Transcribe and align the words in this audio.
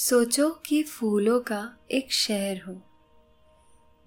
सोचो 0.00 0.50
कि 0.66 0.82
फूलों 0.82 1.40
का 1.40 1.76
एक 1.90 2.12
शहर 2.12 2.60
हो। 2.60 2.82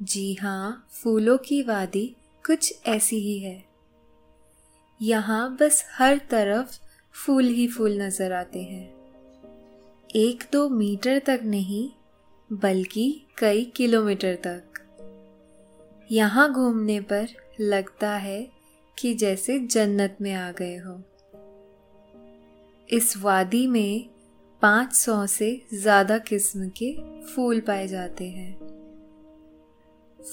जी 0.02 0.34
हाँ 0.34 0.88
फूलों 0.90 1.38
की 1.38 1.64
वादी 1.64 2.16
कुछ 2.46 2.82
ऐसी 2.86 3.16
ही 3.16 3.40
है। 3.40 3.66
यहाँ 5.02 5.58
बस 5.62 5.86
हर 5.92 6.18
तरफ़ 6.18 6.80
फूल 7.12 7.44
ही 7.44 7.68
फूल 7.68 8.02
नज़र 8.02 8.34
आते 8.34 8.62
हैं। 8.62 8.88
एक 10.16 10.44
दो 10.52 10.70
मीटर 10.70 11.20
तक 11.20 11.40
नहीं, 11.44 11.90
बल्कि 12.54 13.26
कई 13.38 13.66
किलोमीटर 13.66 14.36
तक। 14.36 14.64
यहाँ 16.12 16.54
घूमने 16.54 17.00
पर 17.00 17.28
लगता 17.60 18.10
है 18.10 18.52
कि 18.98 19.14
जैसे 19.14 19.60
जन्नत 19.60 20.18
में 20.22 20.34
आ 20.34 20.52
गए 20.52 20.78
हो। 20.78 21.02
इस 22.90 23.18
वादी 23.18 23.68
में 23.68 24.11
पाँच 24.62 24.94
सौ 24.94 25.28
से 25.28 25.62
ज़्यादा 25.74 26.18
किस्म 26.18 26.70
के 26.70 26.94
फूल 27.26 27.60
पाए 27.60 27.88
जाते 27.88 28.30
हैं। 28.30 28.54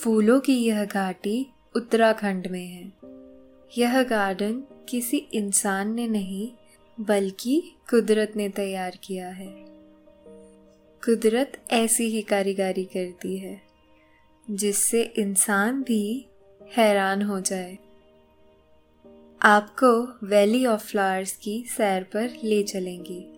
फूलों 0.03 0.41
की 0.41 0.55
यह 0.55 0.84
घाटी 0.84 1.47
उत्तराखंड 1.77 2.47
में 2.47 2.66
है। 2.66 2.92
यह 3.78 4.03
गार्डन 4.03 4.62
किसी 4.88 5.16
इंसान 5.16 5.94
ने 5.94 6.08
नहीं, 6.08 6.50
बल्कि 7.00 7.72
कुदरत 7.91 8.33
ने 8.36 8.48
तैयार 8.48 8.98
किया 9.05 9.28
है। 9.28 9.48
कुदरत 11.05 11.53
ऐसी 11.70 12.05
ही 12.05 12.22
कारीगरी 12.22 12.84
करती 12.84 13.36
है, 13.36 13.62
जिससे 14.50 15.03
इंसान 15.03 15.83
भी 15.83 16.27
हैरान 16.77 17.22
हो 17.22 17.41
जाए। 17.41 17.78
आपको 19.42 20.27
वैली 20.27 20.66
ऑफ़ 20.66 20.86
फ्लावर्स 20.86 21.36
की 21.36 21.64
सैर 21.77 22.03
पर 22.03 22.38
ले 22.44 22.62
चलेंगे। 22.62 23.38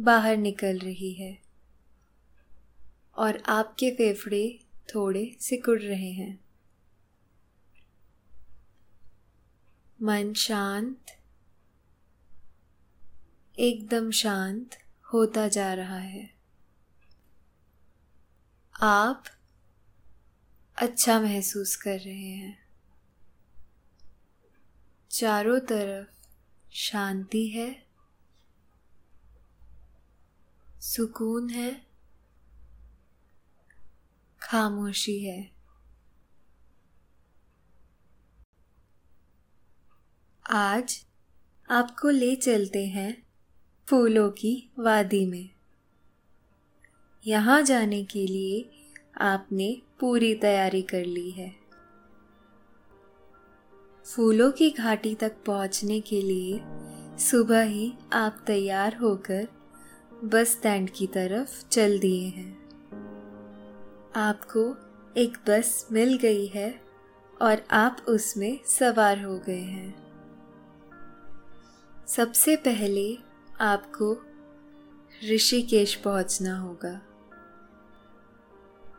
बाहर 0.00 0.36
निकल 0.36 0.78
रही 0.78 1.12
है। 1.12 1.42
और 3.16 3.42
आपके 3.46 3.90
फेफड़े 3.90 4.60
थोड़े 4.94 5.36
सिकुड़ 5.40 5.80
रहे 5.80 6.12
हैं। 6.12 6.44
मन 10.02 10.32
शांत, 10.32 11.06
एकदम 13.58 14.10
शांत 14.10 14.70
होता 15.12 15.48
जा 15.48 15.74
रहा 15.74 15.98
है। 15.98 16.34
आप 18.82 19.24
अच्छा 20.76 21.20
महसूस 21.20 21.76
कर 21.76 21.98
रहे 21.98 22.30
हैं। 22.30 22.58
चारों 25.10 25.60
तरफ़ 25.60 26.28
शांति 26.72 27.48
है। 27.48 27.89
सुकून 30.80 31.50
है, 31.50 31.86
खामोशी 34.42 35.18
है। 35.24 35.50
आज 40.50 41.06
आपको 41.70 42.10
ले 42.10 42.34
चलते 42.36 42.86
हैं 42.86 43.26
फूलों 43.88 44.30
की 44.30 44.70
वादी 44.78 45.26
में। 45.26 45.50
यहाँ 47.26 47.62
जाने 47.62 48.04
के 48.04 48.26
लिए 48.26 48.70
आपने 49.20 49.82
पूरी 50.00 50.34
तैयारी 50.34 50.82
कर 50.82 51.04
ली 51.04 51.30
है। 51.30 51.54
फूलों 54.06 54.52
की 54.52 54.70
घाटी 54.70 55.14
तक 55.14 55.36
पहुँचने 55.46 56.00
के 56.00 56.22
लिए 56.22 56.60
सुबह 57.18 57.62
ही 57.62 57.92
आप 58.12 58.44
तैयार 58.46 58.96
होकर 58.96 59.59
बस 60.24 60.52
स्टैंड 60.52 60.90
की 60.90 61.06
तरफ़ 61.06 61.68
चल 61.68 61.98
दिए 61.98 62.28
हैं। 62.28 62.58
आपको 64.16 64.76
एक 65.16 65.38
बस 65.48 65.88
मिल 65.92 66.16
गई 66.16 66.46
है 66.46 66.82
और 67.42 67.62
आप 67.70 68.04
उसमें 68.08 68.60
सवार 68.66 69.24
हो 69.24 69.38
गए 69.38 69.60
हैं। 69.60 69.94
सबसे 72.06 72.56
पहले 72.56 73.18
आपको 73.60 74.18
ऋषिकेश 75.30 75.94
पहुँचना 75.94 76.58
होगा। 76.58 77.00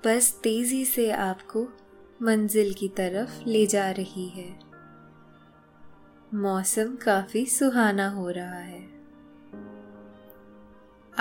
बस 0.05 0.39
तेज़ी 0.43 0.85
से 0.85 1.11
आपको 1.11 1.67
मंजिल 2.21 2.73
की 2.73 2.87
तरफ़ 2.87 3.49
ले 3.49 3.65
जा 3.65 3.91
रही 3.91 4.29
है। 4.29 4.59
मौसम 6.33 6.95
काफ़ी 6.95 7.45
सुहाना 7.45 8.09
हो 8.09 8.29
रहा 8.29 8.59
है। 8.59 8.90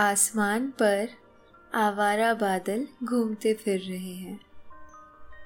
आसमान 0.00 0.70
पर 0.70 1.08
आवारा 1.75 2.35
बादल 2.35 2.87
घूमते 3.05 3.55
फिर 3.55 3.81
रहे 3.81 4.14
हैं। 4.14 4.41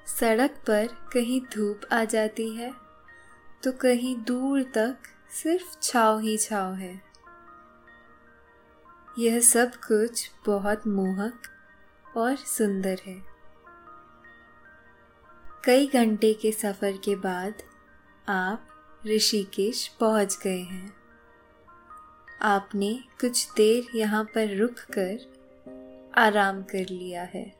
सड़क 0.07 0.51
पर 0.51 0.87
कहीं 1.13 1.41
धूप 1.55 1.81
आ 1.93 2.03
जाती 2.03 2.49
है 2.55 2.71
तो 3.63 3.71
कहीं 3.71 4.15
दूर 4.17 4.63
तक 4.63 4.97
सिर्फ़ 5.31 5.77
छाव 5.83 6.19
ही 6.19 6.37
छाव 6.37 6.73
है। 6.73 7.01
यह 9.19 9.39
सब 9.39 9.75
कुछ 9.75 10.29
बहुत 10.45 10.87
मोहक 10.87 11.41
और 12.17 12.35
सुंदर 12.35 13.01
है। 13.05 13.21
कई 15.65 15.87
घंटे 15.87 16.33
के 16.33 16.51
सफ़र 16.51 16.97
के 16.97 17.15
बाद 17.15 17.63
आप 18.29 18.67
ऋषिकेश 19.07 19.87
पहुँच 19.87 20.37
गए 20.43 20.61
हैं। 20.61 21.04
आपने 22.47 22.99
कुछ 23.21 23.51
देर 23.51 23.97
यहाँ 23.97 24.23
पर 24.23 24.57
रुक 24.57 24.71
कर 24.71 25.19
आराम 26.17 26.63
कर 26.63 26.89
लिया 26.89 27.23
है। 27.23 27.53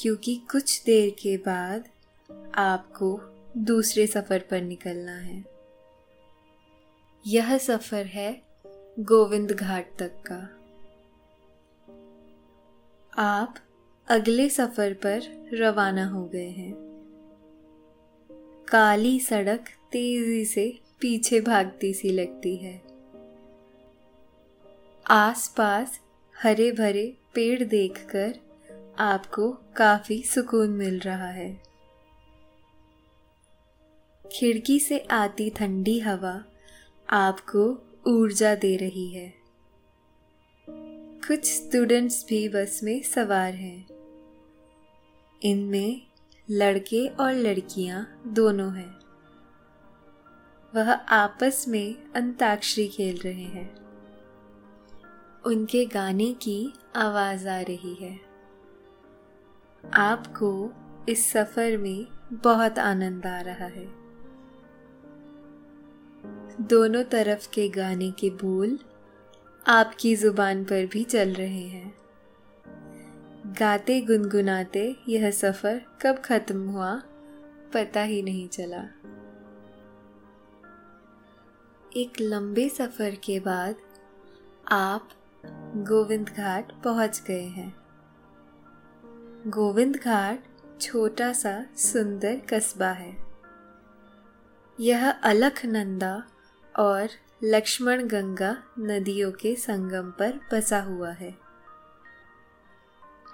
क्योंकि 0.00 0.42
कुछ 0.50 0.84
देर 0.84 1.10
के 1.10 1.36
बाद 1.36 1.88
आपको 2.54 3.20
दूसरे 3.56 4.06
सफ़र 4.06 4.38
पर 4.38 4.60
निकलना 4.60 5.12
है। 5.12 5.44
यह 7.26 7.58
सफ़र 7.58 8.06
है 8.06 8.42
गोविंद 9.00 9.52
घाट 9.52 9.86
तक 9.98 10.22
का। 10.32 10.58
आप 13.22 13.54
अगले 14.08 14.48
सफ़र 14.48 14.92
पर 14.92 15.50
रवाना 15.54 16.06
हो 16.06 16.24
गए 16.24 16.50
हैं। 16.50 16.74
काली 18.68 19.20
सड़क 19.20 19.64
तेज़ी 19.92 20.44
से 20.44 20.78
पीछे 21.00 21.40
भागती 21.40 21.94
सी 21.94 22.10
लगती 22.10 22.56
है। 22.56 22.91
आसपास 25.06 26.00
हरे 26.42 26.72
भरे 26.72 27.16
पेड़ 27.34 27.64
देखकर 27.64 28.34
आपको 28.98 29.52
काफ़ी 29.76 30.22
सुकून 30.22 30.70
मिल 30.70 30.98
रहा 30.98 31.28
है। 31.28 31.62
खिड़की 34.32 34.80
से 34.80 34.98
आती 34.98 35.50
ठंडी 35.50 36.00
हवा 36.00 36.44
आपको 37.10 37.78
ऊर्जा 38.06 38.54
दे 38.54 38.76
रही 38.76 39.08
है। 39.08 39.34
कुछ 41.28 41.44
स्टूडेंट्स 41.44 42.26
भी 42.28 42.48
बस 42.48 42.80
में 42.82 43.02
सवार 43.02 43.54
हैं। 43.54 43.86
इनमें 45.42 46.02
लड़के 46.50 47.08
और 47.08 47.32
लड़कियाँ 47.32 48.22
दोनों 48.26 48.76
हैं। 48.76 49.00
वह 50.74 50.92
आपस 50.92 51.64
में 51.68 52.12
अंताक्षरी 52.12 52.88
खेल 52.88 53.16
रहे 53.16 53.44
हैं। 53.44 53.81
उनके 55.46 55.84
गाने 55.84 56.32
की 56.32 56.72
आवाज़ 56.96 57.48
आ 57.48 57.60
रही 57.60 57.94
है। 57.94 58.20
आपको 59.94 60.72
इस 61.08 61.32
सफ़र 61.32 61.76
में 61.76 62.06
बहुत 62.32 62.78
आनंद 62.78 63.26
आ 63.26 63.40
रहा 63.40 63.66
है। 63.66 63.86
दोनों 66.60 67.02
तरफ़ 67.04 67.48
के 67.50 67.68
गाने 67.68 68.10
के 68.10 68.30
बोल 68.30 68.78
आपकी 69.66 70.14
ज़ुबान 70.16 70.64
पर 70.64 70.86
भी 70.86 71.04
चल 71.04 71.32
रहे 71.32 71.66
हैं। 71.68 71.94
गाते 73.60 74.00
गुनगुनाते 74.00 74.96
यह 75.08 75.30
सफ़र 75.30 75.80
कब 76.02 76.18
ख़त्म 76.18 76.68
हुआ, 76.68 76.94
पता 77.74 78.02
ही 78.02 78.22
नहीं 78.22 78.48
चला। 78.48 78.84
एक 81.96 82.20
लंबे 82.20 82.68
सफ़र 82.68 83.14
के 83.14 83.40
बाद 83.40 83.76
आप 84.68 85.08
गोविंद 85.76 86.28
घाट 86.28 86.82
पहुँच 86.82 87.22
गए 87.26 87.42
हैं। 87.42 87.82
गोविंद 89.46 89.96
घाट 89.96 90.44
छोटा 90.80 91.32
सा, 91.32 91.66
सुंदर 91.76 92.36
कस्बा 92.36 92.88
है। 92.88 93.16
यह 94.80 95.10
अलखनंदा 95.10 96.24
और 96.78 97.08
लक्ष्मण 97.44 98.08
गंगा 98.08 98.56
नदियों 98.78 99.32
के 99.32 99.56
संगम 99.56 100.10
पर 100.10 100.40
बसा 100.52 100.80
हुआ 100.80 101.10
है। 101.10 101.38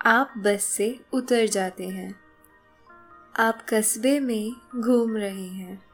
आप 0.06 0.34
बस 0.36 0.64
से 0.64 1.00
उतर 1.12 1.46
जाते 1.46 1.88
हैं। 1.88 2.20
आप 3.38 3.66
कस्बे 3.68 4.20
में 4.20 4.52
घूम 4.80 5.16
रहे 5.16 5.48
हैं। 5.48 5.86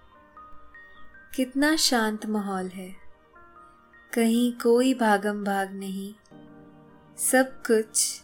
कितना 1.37 1.76
शांत 1.76 2.26
माहौल 2.26 2.67
है। 2.67 3.03
कहीं 4.14 4.52
कोई 4.52 4.94
भागम 4.94 5.44
भाग 5.44 5.72
नहीं। 5.75 6.14
सब 7.19 7.62
कुछ 7.62 8.22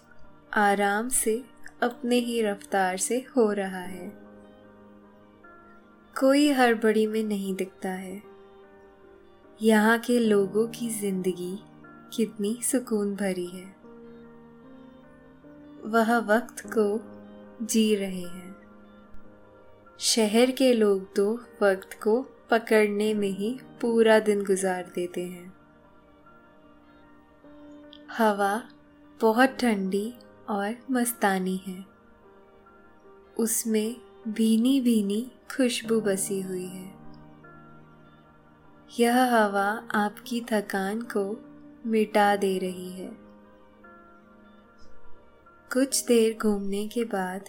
आराम 0.54 1.08
से 1.08 1.44
अपने 1.82 2.16
ही 2.16 2.42
रफ्तार 2.42 2.96
से 2.96 3.26
हो 3.36 3.52
रहा 3.52 3.80
है। 3.80 4.12
कोई 6.20 6.50
हड़बड़ी 6.50 7.06
में 7.06 7.24
नहीं 7.24 7.54
दिखता 7.54 7.88
है। 7.88 8.22
यहाँ 9.62 9.98
के 9.98 10.18
लोगों 10.18 10.66
की 10.66 10.90
ज़िंदगी 10.90 11.58
कितनी 12.16 12.58
सुकून 12.62 13.16
भरी 13.16 13.46
है। 13.46 13.74
वह 15.84 16.18
वक्त 16.18 16.62
को 16.66 17.00
जी 17.66 17.94
रहे 17.94 18.22
हैं। 18.22 18.56
शहर 19.98 20.50
के 20.50 20.74
लोग 20.74 21.14
तो 21.16 21.34
वक्त 21.62 22.00
को 22.02 22.22
पकड़ने 22.50 23.14
में 23.14 23.30
ही 23.30 23.60
पूरा 23.80 24.18
दिन 24.18 24.44
गुजार 24.44 24.92
देते 24.94 25.24
हैं। 25.24 25.49
हवा 28.18 28.62
बहुत 29.20 29.48
ठंडी 29.48 30.14
और 30.48 30.76
मस्तानी 30.90 31.56
है। 31.56 31.84
उसमें 33.38 33.96
भीनी 34.28 34.80
भीनी 34.80 35.32
खुशबू 35.56 36.00
बसी 36.00 36.40
हुई 36.40 36.66
है। 36.66 36.94
यह 39.00 39.24
हवा 39.24 39.88
आपकी 39.94 40.40
थकान 40.40 41.02
को 41.02 41.44
मिटा 41.86 42.36
दे 42.36 42.58
रही 42.58 42.92
है। 42.92 43.10
कुछ 45.72 46.06
देर 46.06 46.38
घूमने 46.42 46.88
के 46.88 47.04
बाद 47.04 47.44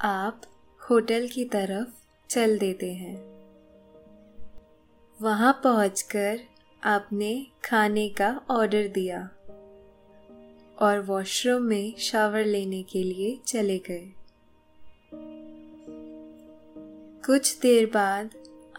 आप 0.00 0.42
होटल 0.90 1.28
की 1.28 1.44
तरफ़ 1.44 1.88
चल 2.28 2.58
देते 2.58 2.92
हैं। 2.92 3.16
वहाँ 5.22 5.60
पहुंचकर 5.64 6.40
आपने 6.84 7.46
खाने 7.64 8.08
का 8.08 8.40
ऑर्डर 8.50 8.88
दिया। 8.88 9.30
और 10.78 11.00
वॉशरूम 11.00 11.62
में 11.62 11.96
शावर 11.96 12.44
लेने 12.44 12.82
के 12.82 13.02
लिए 13.02 13.40
चले 13.46 13.78
गए। 13.78 14.12
कुछ 17.26 17.60
देर 17.60 17.86
बाद 17.86 18.30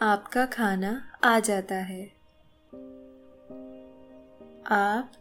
आपका 0.02 0.46
खाना 0.46 1.12
आ 1.24 1.40
जाता 1.40 1.74
है। 1.74 2.04
आप 4.66 5.12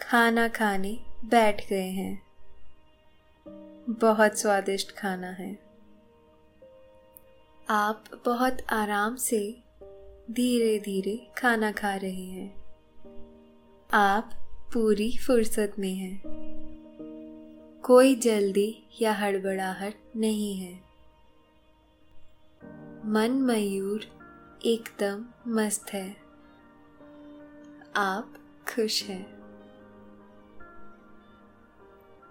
खाना 0.00 0.48
खाने 0.48 0.98
बैठ 1.24 1.68
गए 1.68 1.90
हैं। 1.90 2.22
बहुत 3.88 4.38
स्वादिष्ट 4.38 4.96
खाना 4.96 5.30
है। 5.30 5.58
आप 7.70 8.04
बहुत 8.26 8.56
आराम 8.72 9.16
से 9.16 9.62
धीरे 10.30 10.78
धीरे 10.78 11.30
खाना 11.38 11.72
खा 11.72 11.94
रहे 11.94 12.26
हैं। 12.26 12.64
आप 13.94 14.30
पूरी 14.74 15.16
फुर्सत 15.16 15.72
में 15.78 15.94
है। 15.94 16.22
कोई 17.82 18.14
जल्दी 18.14 18.82
या 19.02 19.12
हड़बड़ाहट 19.12 19.94
नहीं 20.16 20.56
है। 20.56 20.74
मन 23.06 23.30
मयूर 23.30 24.04
एकदम 24.64 25.24
मस्त 25.48 25.92
है। 25.92 26.16
आप 27.96 28.34
खुश 28.74 29.02
हैं। 29.02 29.40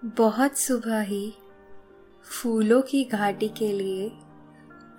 बहुत 0.04 0.58
सुबह 0.58 1.00
ही 1.00 1.34
फूलों 2.24 2.82
की 2.82 3.04
घाटी 3.04 3.48
के 3.48 3.72
लिए 3.72 4.12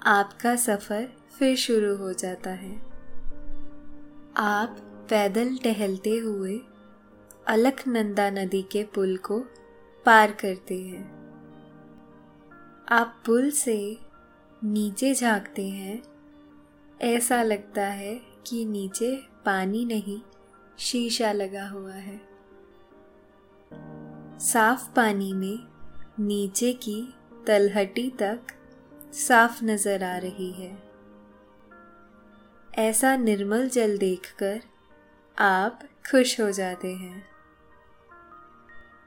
आपका 0.04 0.56
सफ़र 0.56 1.14
फिर 1.40 1.56
शुरू 1.56 1.96
हो 1.96 2.14
जाता 2.14 2.50
है। 2.50 2.78
आप 4.38 4.78
पैदल 5.10 5.58
टहलते 5.58 6.18
हुए 6.18 6.60
अलकनंदा 7.52 8.30
नदी 8.30 8.62
के 8.62 8.84
पुल 8.84 9.18
को 9.18 9.40
पार 10.06 10.32
करते 10.32 10.82
हैं। 10.82 11.12
आप 12.90 13.24
पुल 13.26 13.52
से 13.52 13.98
नीचे 14.64 15.14
झांकते 15.14 15.70
हैं। 15.70 16.04
ऐसा 17.02 17.44
लगता 17.44 17.86
है 17.86 18.22
कि 18.48 18.66
नीचे 18.66 19.16
पानी 19.46 19.86
नहीं, 19.86 20.22
शीशा 20.80 21.32
लगा 21.32 21.68
हुआ 21.70 21.94
है। 21.94 22.22
साफ़ 24.40 24.96
पानी 24.96 25.34
में 25.34 25.60
नीचे 26.20 26.74
की 26.74 27.14
तलहटी 27.48 28.10
तक 28.10 28.40
साफ़ 29.14 29.66
नज़र 29.66 30.04
आ 30.04 30.18
रही 30.18 30.52
है। 30.52 30.84
ऐसा 32.76 33.16
निर्मल 33.16 33.70
जल 33.70 33.98
देखकर 33.98 34.62
आप 35.40 35.80
खुश 36.12 36.42
हो 36.42 36.52
जाते 36.52 36.94
हैं। 36.94 37.31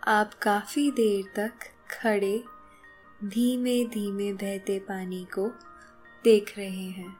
आप 0.06 0.34
काफ़ी 0.34 0.90
देर 0.90 1.30
तक 1.36 1.64
खड़े 1.90 2.42
धीमे 3.24 3.84
धीमे 3.84 4.32
बहते 4.32 4.78
पानी 4.78 5.24
को 5.34 5.46
देख 6.24 6.52
रहे 6.58 6.88
हैं। 6.88 7.14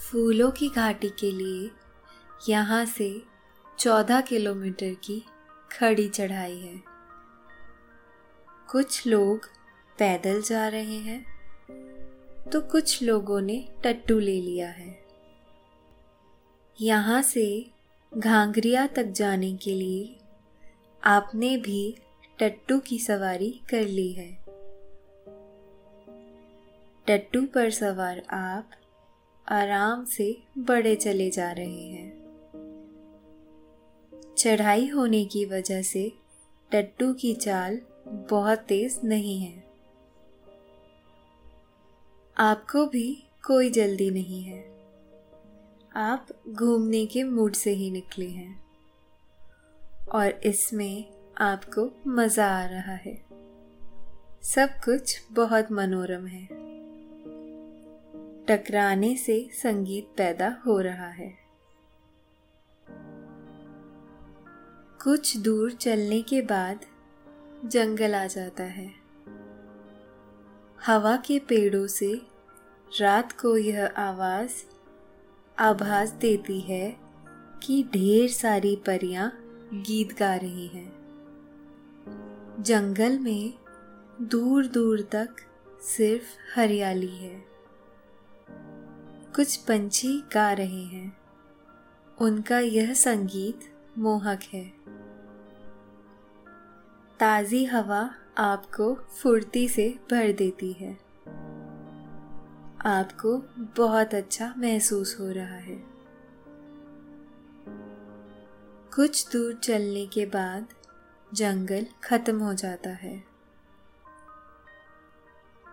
फूलों 0.00 0.50
की 0.50 0.68
घाटी 0.68 1.08
के 1.10 1.30
लिए 1.30 1.70
यहाँ 2.48 2.84
से 2.86 3.08
चौदह 3.78 4.20
किलोमीटर 4.20 4.94
की 5.04 5.22
खड़ी 5.70 6.08
चढ़ाई 6.08 6.58
है। 6.58 6.82
कुछ 8.68 9.06
लोग 9.06 9.46
पैदल 9.98 10.42
जा 10.42 10.66
रहे 10.68 10.98
हैं 11.00 11.20
तो 12.52 12.60
कुछ 12.62 13.02
लोगों 13.02 13.40
ने 13.40 13.64
टट्टू 13.84 14.18
ले 14.18 14.40
लिया 14.40 14.68
है। 14.70 14.98
यहाँ 16.78 17.22
से 17.22 17.46
घांगरिया 18.16 18.86
तक 18.86 19.04
जाने 19.04 19.56
के 19.56 19.74
लिए 19.74 20.16
आपने 21.04 21.56
भी 21.56 21.96
टट्टू 22.38 22.78
की 22.78 22.98
सवारी 22.98 23.60
कर 23.70 23.82
ली 23.82 24.12
है। 24.12 24.32
टट्टू 27.06 27.46
पर 27.46 27.70
सवार 27.70 28.22
आप 28.30 28.70
आराम 29.48 30.04
से 30.04 30.42
बड़े 30.58 30.96
चले 30.96 31.30
जा 31.30 31.52
रहे 31.52 31.88
हैं। 31.88 32.26
चढ़ाई 34.38 34.88
होने 34.88 35.24
की 35.24 35.44
वजह 35.44 35.82
से 35.82 36.12
टट्टू 36.72 37.12
की 37.12 37.34
चाल 37.34 37.80
बहुत 38.08 38.58
तेज 38.58 39.00
नहीं 39.04 39.38
है। 39.40 39.64
आपको 42.38 42.86
भी 42.86 43.24
कोई 43.46 43.70
जल्दी 43.70 44.10
नहीं 44.10 44.42
है। 44.42 44.75
आप 45.96 46.26
घूमने 46.48 47.06
के 47.06 47.24
मूड 47.24 47.52
से 47.52 47.70
ही 47.70 47.90
निकले 47.90 48.28
हैं। 48.28 48.64
और 50.12 50.30
इसमें 50.30 51.10
आपको 51.38 51.90
मज़ा 52.06 52.46
आ 52.46 52.64
रहा 52.64 52.92
है। 52.92 53.24
सब 54.42 54.68
कुछ 54.84 55.22
बहुत 55.32 55.72
मनोरम 55.72 56.26
है। 56.26 56.46
टकराने 58.46 59.16
से 59.16 59.50
संगीत 59.52 60.04
पैदा 60.16 60.62
हो 60.66 60.80
रहा 60.80 61.08
है। 61.08 61.38
कुछ 65.04 65.36
दूर 65.36 65.72
चलने 65.72 66.22
के 66.22 66.42
बाद 66.42 66.80
जंगल 67.64 68.14
आ 68.14 68.26
जाता 68.26 68.64
है। 68.64 68.92
हवा 70.86 71.16
के 71.16 71.38
पेड़ों 71.38 71.86
से 71.86 72.22
रात 73.00 73.32
को 73.32 73.56
यह 73.56 73.86
आवाज़ 73.86 74.75
आभास 75.58 76.10
देती 76.10 76.60
है 76.60 76.96
कि 77.62 77.84
ढेर 77.92 78.28
सारी 78.28 78.76
परियाँ 78.76 79.32
गीत 79.72 80.18
गा 80.18 80.36
रही 80.36 80.66
हैं। 80.66 80.92
जंगल 82.60 83.18
में 83.18 83.54
दूर 84.22 84.66
दूर 84.66 85.00
तक 85.00 85.28
सिर्फ़ 85.82 86.58
हरियाली 86.60 87.16
है। 87.16 87.44
कुछ 89.36 89.56
पंछी 89.56 90.22
गा 90.34 90.52
रहे 90.52 90.84
हैं। 90.84 91.16
उनका 92.20 92.58
यह 92.58 92.94
संगीत 92.94 93.60
मोहक 93.98 94.40
है। 94.54 94.72
ताज़ी 97.20 97.64
हवा 97.64 98.10
आपको 98.38 98.94
फुर्ती 98.94 99.68
से 99.68 99.88
भर 100.10 100.32
देती 100.32 100.72
है। 100.72 101.05
आपको 102.84 103.38
बहुत 103.56 104.14
अच्छा 104.14 104.54
महसूस 104.58 105.16
हो 105.20 105.30
रहा 105.30 105.56
है। 105.56 105.84
कुछ 108.94 109.32
दूर 109.32 109.54
चलने 109.54 110.06
के 110.06 110.26
बाद 110.26 110.66
जंगल 111.34 111.86
खत्म 112.04 112.38
हो 112.38 112.54
जाता 112.54 112.90
है। 112.90 113.24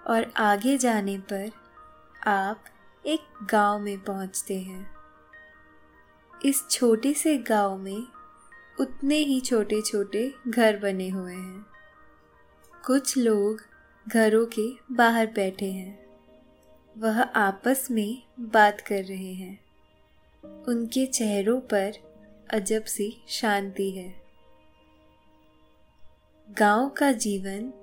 और 0.07 0.33
आगे 0.37 0.77
जाने 0.77 1.17
पर 1.17 1.51
आप 2.27 2.63
एक 3.05 3.19
गाँव 3.43 3.79
में 3.79 4.03
पहुँचते 4.03 4.59
हैं। 4.59 4.95
इस 6.45 6.67
छोटे 6.69 7.13
से 7.13 7.37
गाँव 7.37 7.77
में 7.77 8.07
उतने 8.79 9.15
ही 9.15 9.41
छोटे 9.41 9.81
छोटे 9.81 10.35
घर 10.47 10.79
बने 10.79 11.09
हुए 11.09 11.35
हैं। 11.35 11.65
कुछ 12.85 13.17
लोग 13.17 13.61
घरों 14.07 14.45
के 14.45 14.73
बाहर 14.91 15.27
बैठे 15.27 15.71
हैं। 15.71 16.02
वह 16.97 17.21
आपस 17.21 17.87
में 17.91 18.23
बात 18.39 18.81
कर 18.81 19.03
रहे 19.03 19.33
हैं। 19.33 19.59
उनके 20.63 21.05
चेहरों 21.05 21.61
पर 21.61 21.93
अजब 22.49 22.83
सी 22.83 23.23
शांति 23.27 23.91
है। 23.91 24.15
गाँव 26.49 26.89
का 26.89 27.11
जीवन 27.11 27.73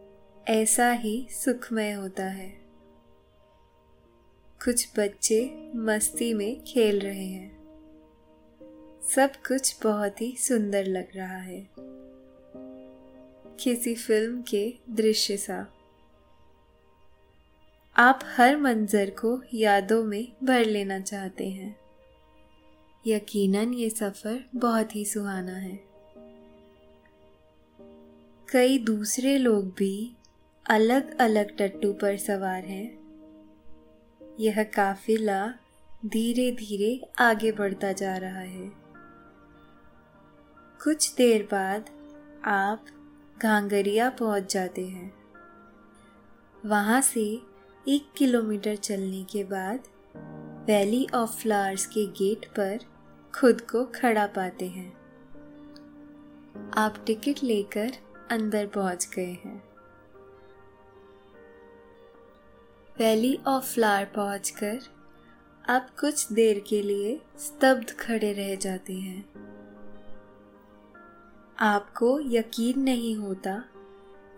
ऐसा 0.49 0.91
ही 0.91 1.27
सुखमय 1.31 1.93
होता 1.93 2.25
है। 2.25 2.49
कुछ 4.65 4.89
बच्चे 4.99 5.71
मस्ती 5.77 6.35
में 6.35 6.65
खेल 6.65 7.01
रहे 7.01 7.27
हैं। 7.27 7.61
सब 9.15 9.33
कुछ 9.37 9.77
बहुत 9.85 10.21
ही 10.21 10.37
सुंदर 10.37 10.85
लग 10.85 11.09
रहा 11.17 11.39
है। 11.39 11.71
किसी 13.61 13.95
फ़िल्म 13.95 14.43
के 14.43 14.75
दृश्य 14.91 15.37
सा। 15.37 15.80
आप 17.97 18.21
हर 18.25 18.57
मंजर 18.57 19.11
को 19.11 19.43
यादों 19.55 20.05
में 20.05 20.33
भर 20.45 20.65
लेना 20.65 21.01
चाहते 21.01 21.49
हैं। 21.49 21.77
यकीनन 23.07 23.75
ये 23.75 23.91
सफ़र 23.91 24.45
बहुत 24.57 24.97
ही 24.97 25.05
सुहाना 25.05 25.53
है। 25.53 25.85
कई 28.53 28.79
दूसरे 28.79 29.39
लोग 29.39 29.75
भी 29.75 30.17
अलग 30.71 31.19
अलग 31.19 31.57
टट्टू 31.57 31.93
पर 31.93 32.17
सवार 32.17 32.65
हैं। 32.65 32.99
यह 34.41 34.63
काफिला 34.63 35.55
धीरे 36.07 36.53
धीरे 36.53 37.09
आगे 37.19 37.53
बढ़ता 37.53 37.93
जा 37.93 38.17
रहा 38.17 38.41
है। 38.41 38.73
कुछ 40.85 41.15
देर 41.15 41.43
बाद 41.43 41.91
आप 42.45 42.87
घांगरिया 43.43 44.11
पहुँच 44.11 44.53
जाते 44.53 44.87
हैं। 44.87 45.15
वहाँ 46.67 47.01
से 47.01 47.50
एक 47.91 48.13
किलोमीटर 48.17 48.77
चलने 48.77 49.25
के 49.25 49.45
बाद 49.45 49.81
वैली 50.67 51.07
ऑफ़ 51.15 51.31
फ्लावर्स 51.31 51.87
के 51.87 52.07
गेट 52.07 52.47
पर 52.47 52.79
खुद 53.35 53.61
को 53.61 53.85
खड़ा 53.85 54.27
पाते 54.27 54.69
हैं। 54.69 54.93
आप 56.77 57.05
टिकट 57.07 57.43
लेकर 57.43 57.91
अंदर 58.31 58.67
पहुँच 58.67 59.09
गए 59.17 59.33
हैं। 59.45 59.65
वैली 62.99 63.39
ऑफ़ 63.47 63.75
फ्लावर 63.75 64.05
पहुंचकर 64.05 64.79
आप 65.69 65.91
कुछ 66.01 66.33
देर 66.33 66.65
के 66.69 66.83
लिए 66.83 67.21
स्तब्ध 67.39 67.97
खड़े 68.01 68.33
रह 68.33 68.57
जाते 68.57 68.93
हैं। 68.93 69.25
आपको 71.59 72.21
यकीन 72.21 72.81
नहीं 72.81 73.17
होता, 73.17 73.65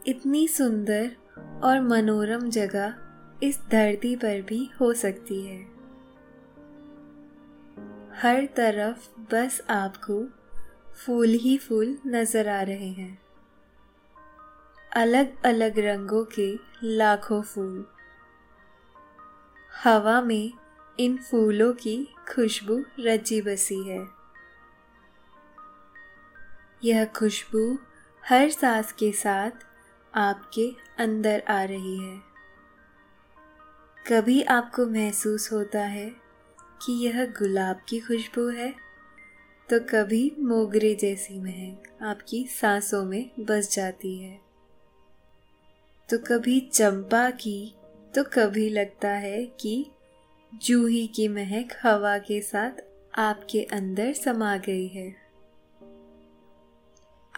इतनी 0.07 0.49
सुंदर 0.49 1.17
और 1.65 1.81
मनोरम 1.81 2.51
जगह 2.51 2.95
इस 3.43 3.61
धरती 3.71 4.17
पर 4.17 4.43
भी 4.43 4.71
हो 4.81 4.93
सकती 4.93 5.47
है। 5.47 5.63
हर 8.15 8.47
तरफ़ 8.47 9.21
बस 9.21 9.61
आपको 9.71 10.25
फूल 10.95 11.29
ही 11.29 11.59
फूल 11.59 11.99
नज़र 12.07 12.49
आ 12.49 12.63
रहे 12.63 12.89
हैं। 12.89 13.23
अलग 14.97 15.45
अलग 15.45 15.79
रंगों 15.79 16.25
के 16.25 16.59
लाखों 16.83 17.43
फूल। 17.43 17.87
हवा 19.85 20.21
में 20.21 20.53
इन 21.01 21.17
फूलों 21.17 21.73
की 21.73 22.15
खुशबू 22.35 22.85
रची 23.01 23.43
बसी 23.43 23.83
है। 23.83 24.09
यह 26.85 27.05
खुशबू 27.05 27.79
हर 28.29 28.51
सांस 28.51 28.93
के 28.93 29.13
साथ 29.13 29.51
आपके 30.15 30.77
अंदर 30.99 31.43
आ 31.49 31.65
रही 31.65 31.99
है। 31.99 32.32
कभी 34.09 34.43
आपको 34.43 34.87
महसूस 34.87 35.53
होता 35.53 35.85
है 35.85 36.11
कि 36.87 37.07
यह 37.07 37.27
गुलाब 37.27 37.81
की 37.89 38.01
खुशबू 38.01 38.49
है? 38.49 38.75
तो 39.71 39.81
कभी 39.81 40.37
मोगरे 40.39 40.95
जैसी 40.95 41.41
महक 41.41 41.83
आपकी 42.03 42.47
सांसों 42.47 43.05
में 43.05 43.31
बस 43.41 43.75
जाती 43.75 44.19
है। 44.19 44.41
तो 46.11 46.19
कभी 46.19 46.61
चंपा 46.61 47.31
की 47.31 47.75
तो 48.15 48.25
कभी 48.25 48.69
लगता 48.69 49.11
है 49.11 49.47
कि 49.47 49.87
जूही 50.55 51.07
की 51.07 51.29
महक 51.29 51.69
हवा 51.83 52.19
के 52.19 52.41
साथ 52.41 52.71
आपके 53.15 53.63
अंदर 53.63 54.13
समा 54.13 54.57
गई 54.57 54.89
है। 54.89 55.17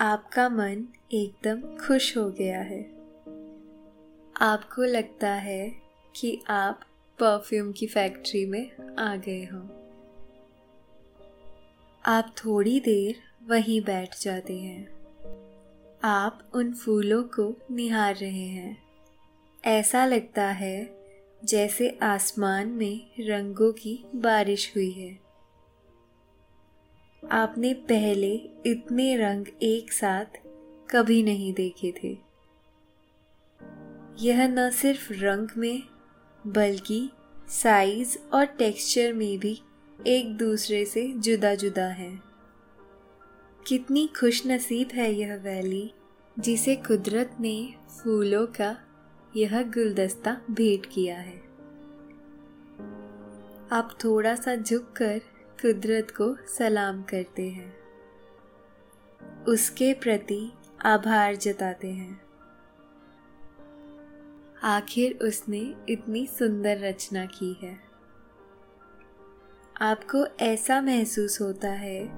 आपका 0.00 0.48
मन 0.48 0.88
एकदम 1.12 1.60
खुश 1.60 2.16
हो 2.16 2.30
गया 2.30 2.60
है। 2.60 2.82
आपको 4.40 4.82
लगता 4.82 5.32
है 5.32 5.83
कि 6.16 6.42
आप 6.50 6.80
परफ्यूम 7.18 7.72
की 7.72 7.86
फैक्ट्री 7.86 8.46
में 8.46 8.96
आ 8.98 9.16
गए 9.16 9.44
हो। 9.44 9.58
आप 12.06 12.34
थोड़ी 12.44 12.80
देर 12.80 13.16
वहीं 13.46 13.80
बैठ 13.80 14.20
जाते 14.20 14.58
हैं। 14.58 14.94
आप 16.04 16.50
उन 16.54 16.72
फूलों 16.72 17.22
को 17.22 17.56
निहार 17.70 18.14
रहे 18.16 18.46
हैं। 18.46 18.82
ऐसा 19.64 20.06
लगता 20.06 20.48
है 20.48 21.04
जैसे 21.44 21.98
आसमान 22.02 22.68
में 22.68 23.10
रंगों 23.20 23.72
की 23.72 24.04
बारिश 24.14 24.72
हुई 24.76 24.90
है। 24.90 25.18
आपने 27.30 27.74
पहले 27.74 28.34
इतने 28.66 29.16
रंग 29.16 29.46
एक 29.62 29.92
साथ 29.92 30.24
कभी 30.90 31.22
नहीं 31.22 31.54
देखे 31.54 31.92
थे। 32.04 32.18
यह 34.20 34.48
न 34.48 34.70
सिर्फ़ 34.70 35.12
रंग 35.12 35.48
में 35.56 35.82
बल्कि 36.46 37.10
साइज़ 37.48 38.18
और 38.34 38.44
टेक्सचर 38.44 39.12
में 39.12 39.38
भी 39.38 39.62
एक 40.06 40.36
दूसरे 40.36 40.84
से 40.84 41.12
जुदा 41.16 41.54
जुदा 41.54 41.86
है। 41.86 42.20
कितनी 43.66 44.06
खुश 44.20 44.46
नसीब 44.46 44.88
है 44.88 45.14
यह 45.14 45.36
वैली, 45.36 45.92
जिसे 46.38 46.76
कुदरत 46.76 47.36
ने 47.40 47.74
फूलों 47.88 48.46
का 48.46 48.76
यह 49.36 49.62
गुलदस्ता 49.62 50.40
भेंट 50.50 50.86
किया 50.86 51.18
है। 51.18 51.36
आप 53.72 53.98
थोड़ा 54.04 54.34
सा 54.34 54.56
झुककर 54.56 55.18
कुदरत 55.62 56.10
को 56.10 56.36
सलाम 56.46 57.02
करते 57.02 57.48
हैं। 57.48 57.76
उसके 59.44 59.94
प्रति 59.94 60.52
आभार 60.86 61.36
जताते 61.36 61.88
हैं। 61.88 62.23
आखिर 64.64 65.18
उसने 65.22 65.74
इतनी 65.88 66.26
सुंदर 66.26 66.78
रचना 66.78 67.26
की 67.26 67.58
है। 67.62 67.78
आपको 69.80 70.26
ऐसा 70.26 70.80
महसूस 70.80 71.40
होता 71.40 71.70
है 71.70 72.10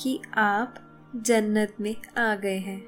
कि 0.00 0.22
आप 0.34 0.74
जन्नत 1.16 1.76
में 1.80 1.96
आ 2.18 2.34
गए 2.34 2.58
हैं। 2.58 2.80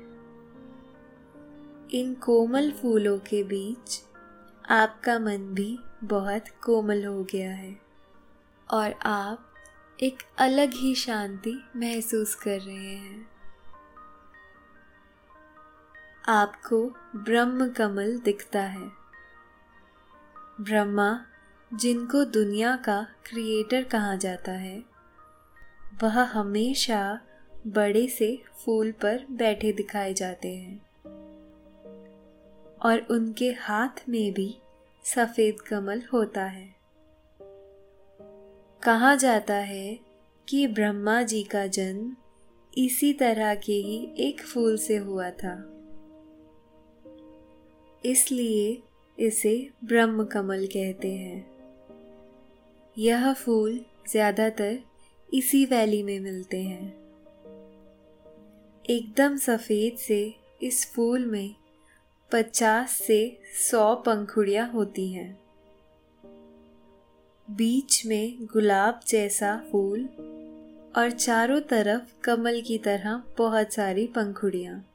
इन 1.90 2.14
कोमल 2.14 2.72
फूलों 2.72 3.18
के 3.18 3.42
बीच 3.42 4.02
आपका 4.70 5.18
मन 5.18 5.38
भी 5.38 5.78
बहुत 6.04 6.44
कोमल 6.62 7.04
हो 7.04 7.24
गया 7.24 7.50
है 7.50 7.80
और 8.70 8.92
आप 9.02 9.54
एक 10.02 10.18
अलग 10.38 10.70
ही 10.74 10.94
शांति 10.94 11.64
महसूस 11.76 12.34
कर 12.34 12.60
रहे 12.60 12.96
हैं। 12.96 13.29
आपको 16.30 16.86
ब्रह्म 17.16 17.68
कमल 17.68 18.18
दिखता 18.18 18.62
है। 18.62 18.88
ब्रह्मा, 20.60 21.26
जिनको 21.74 22.24
दुनिया 22.24 22.76
का 22.76 23.02
क्रिएटर 23.02 23.84
कहा 23.84 24.14
जाता 24.16 24.52
है, 24.52 24.84
वह 26.02 26.22
हमेशा 26.22 27.20
बड़े 27.66 28.08
से 28.08 28.42
फूल 28.64 28.92
पर 28.92 29.26
बैठे 29.30 29.72
दिखाए 29.72 30.14
जाते 30.14 30.56
हैं 30.56 30.78
और 32.78 33.06
उनके 33.10 33.52
हाथ 33.52 34.08
में 34.08 34.32
भी 34.32 34.58
सफ़ेद 35.04 35.60
कमल 35.60 36.02
होता 36.12 36.44
है। 36.44 36.74
कहा 38.82 39.14
जाता 39.14 39.54
है 39.54 40.00
कि 40.48 40.66
ब्रह्मा 40.66 41.22
जी 41.22 41.42
का 41.42 41.66
जन्म 41.66 42.16
इसी 42.78 43.12
तरह 43.12 43.54
के 43.54 43.72
ही 43.72 44.14
एक 44.18 44.42
फूल 44.42 44.78
से 44.78 44.96
हुआ 44.96 45.30
था। 45.30 45.79
इसलिए 48.04 48.82
इसे 49.18 49.70
ब्रह्म 49.84 50.24
कमल 50.24 50.66
कहते 50.66 51.12
हैं। 51.12 51.46
यह 52.98 53.32
फूल 53.32 53.80
ज़्यादातर 54.08 54.78
इसी 55.34 55.64
वैली 55.64 56.02
में 56.02 56.20
मिलते 56.20 56.62
हैं। 56.62 56.94
एकदम 58.90 59.36
सफ़ेद 59.36 59.98
से 59.98 60.34
इस 60.62 60.92
फूल 60.92 61.26
में 61.26 61.54
पचास 62.32 62.90
से 62.90 63.38
सौ 63.70 63.94
पंखुड़ियाँ 63.94 64.72
होती 64.72 65.12
हैं। 65.12 65.38
बीच 67.50 68.06
में 68.06 68.46
गुलाब 68.52 69.00
जैसा 69.08 69.56
फूल 69.72 70.08
और 70.96 71.10
चारों 71.10 71.60
तरफ़ 71.60 72.20
कमल 72.24 72.60
की 72.60 72.78
तरह 72.78 73.22
बहुत 73.38 73.72
सारी 73.72 74.06
पंखुड़ियाँ। 74.06 74.89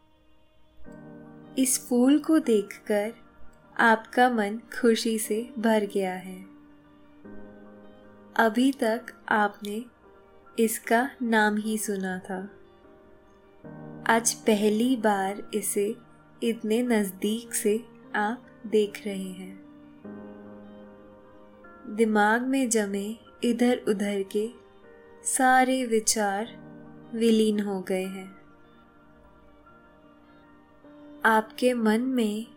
इस 1.57 1.87
फूल 1.89 2.19
को 2.19 2.39
देखकर 2.39 3.13
आपका 3.79 4.29
मन 4.29 4.57
खुशी 4.57 5.19
से 5.19 5.53
भर 5.59 5.85
गया 5.85 6.13
है। 6.13 6.45
अभी 8.35 8.71
तक 8.71 9.05
आपने 9.29 9.85
इसका 10.59 11.09
नाम 11.21 11.57
ही 11.57 11.77
सुना 11.77 12.19
था। 12.19 12.49
आज 14.07 14.33
पहली 14.33 14.95
बार 14.95 15.51
इसे 15.53 15.95
इतने 16.43 16.81
नज़दीक 16.81 17.53
से 17.53 17.83
आप 18.15 18.45
देख 18.67 19.05
रहे 19.05 19.31
हैं। 19.31 19.65
दिमाग 21.89 22.41
में 22.41 22.69
जमे 22.69 23.15
इधर 23.43 23.81
उधर 23.87 24.23
के 24.23 24.49
सारे 25.23 25.85
विचार 25.85 26.47
विलीन 27.15 27.59
हो 27.59 27.81
गए 27.81 28.05
हैं। 28.05 28.44
आपके 31.25 31.73
मन 31.73 32.01
में 32.01 32.47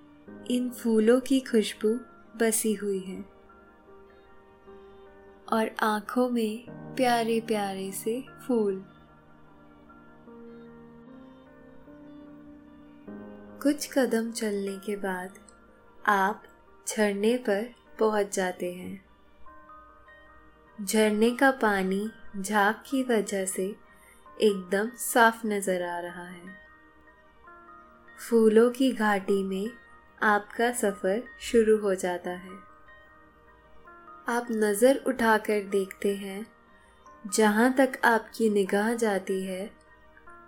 इन 0.50 0.70
फूलों 0.70 1.20
की 1.20 1.40
खुशबू 1.40 2.00
बसी 2.38 2.74
हुई 2.74 2.98
है। 2.98 3.20
और 5.52 5.76
आँखों 5.83 6.28
में 6.28 6.66
प्यारे 6.70 7.40
प्यारे 7.40 7.92
से 7.92 8.24
फूल। 8.46 8.85
कुछ 13.62 13.98
कदम 13.98 14.33
चलने 14.33 14.78
के 14.78 14.96
बाद 14.96 15.38
आप 16.07 16.42
झरने 16.88 17.37
पर 17.37 17.74
पहुँच 17.98 18.37
जाते 18.37 18.74
हैं। 18.74 19.04
झरने 20.85 21.31
का 21.31 21.50
पानी 21.50 22.11
झाग 22.40 22.74
की 22.74 23.02
वजह 23.02 23.46
से 23.46 23.76
एकदम 24.40 24.90
साफ़ 24.96 25.46
नज़र 25.46 25.83
आ 25.83 25.98
रहा 25.98 26.28
है। 26.28 26.67
फूलों 28.20 28.70
की 28.70 28.92
घाटी 28.92 29.42
में 29.42 29.70
आपका 30.22 30.72
सफ़र 30.72 31.22
शुरू 31.40 31.78
हो 31.78 31.94
जाता 31.94 32.31
है। 32.31 32.52
आप 34.28 34.46
नज़र 34.50 35.04
उठाकर 35.07 35.61
देखते 35.62 36.16
हैं, 36.16 36.46
जहाँ 37.26 37.72
तक 37.72 37.92
आपकी 38.04 38.50
निगाह 38.50 38.94
जाती 38.94 39.44
है, 39.44 39.70